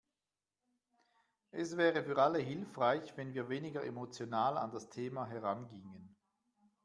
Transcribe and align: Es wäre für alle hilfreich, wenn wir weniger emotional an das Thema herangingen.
Es 1.51 1.77
wäre 1.77 2.03
für 2.03 2.19
alle 2.19 2.39
hilfreich, 2.39 3.15
wenn 3.17 3.35
wir 3.35 3.49
weniger 3.49 3.83
emotional 3.83 4.57
an 4.57 4.71
das 4.71 4.89
Thema 4.89 5.27
herangingen. 5.27 6.17